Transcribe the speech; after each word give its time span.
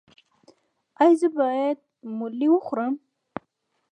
ایا 1.01 1.13
زه 1.19 1.27
باید 1.37 1.77
ملی 2.19 2.47
وخورم؟ 2.51 2.93